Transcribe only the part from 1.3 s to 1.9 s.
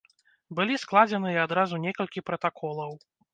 адразу